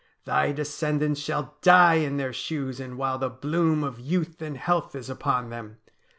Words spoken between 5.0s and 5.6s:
upon